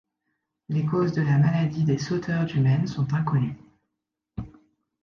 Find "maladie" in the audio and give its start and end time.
1.37-1.83